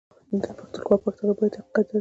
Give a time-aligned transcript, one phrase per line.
[0.41, 1.87] ده پښتونخوا پښتانه بايد حقيقت درک کړي